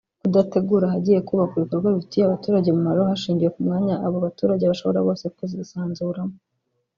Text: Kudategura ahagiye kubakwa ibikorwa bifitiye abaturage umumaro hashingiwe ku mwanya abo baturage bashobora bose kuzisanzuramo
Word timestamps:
Kudategura 0.21 0.83
ahagiye 0.87 1.19
kubakwa 1.27 1.57
ibikorwa 1.59 1.89
bifitiye 1.95 2.23
abaturage 2.25 2.67
umumaro 2.69 3.01
hashingiwe 3.09 3.49
ku 3.55 3.59
mwanya 3.65 3.95
abo 4.05 4.17
baturage 4.25 4.63
bashobora 4.71 5.05
bose 5.07 5.23
kuzisanzuramo 5.35 6.35